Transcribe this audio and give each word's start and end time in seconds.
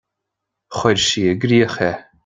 Chuir 0.77 0.99
sí 1.07 1.23
i 1.33 1.37
gcrích 1.41 1.79
é. 1.91 1.91